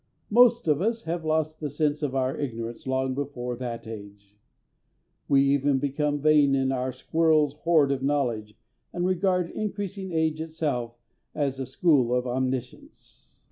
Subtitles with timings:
[0.31, 4.35] Most of us have lost the sense of our ignorance long before that age.
[5.27, 8.57] We even become vain of our squirrel's hoard of knowledge
[8.91, 10.97] and regard increasing age itself
[11.35, 13.29] as a school of omniscience.